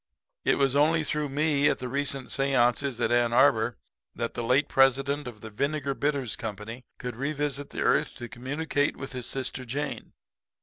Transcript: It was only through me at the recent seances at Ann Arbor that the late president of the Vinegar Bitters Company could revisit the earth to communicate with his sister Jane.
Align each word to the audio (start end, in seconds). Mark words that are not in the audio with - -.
It 0.45 0.57
was 0.57 0.75
only 0.75 1.03
through 1.03 1.29
me 1.29 1.69
at 1.69 1.77
the 1.77 1.87
recent 1.87 2.31
seances 2.31 2.99
at 2.99 3.11
Ann 3.11 3.31
Arbor 3.33 3.77
that 4.15 4.33
the 4.33 4.41
late 4.41 4.67
president 4.67 5.27
of 5.27 5.41
the 5.41 5.51
Vinegar 5.51 5.93
Bitters 5.93 6.35
Company 6.35 6.83
could 6.97 7.15
revisit 7.15 7.69
the 7.69 7.81
earth 7.83 8.15
to 8.15 8.27
communicate 8.27 8.97
with 8.97 9.11
his 9.11 9.27
sister 9.27 9.63
Jane. 9.63 10.13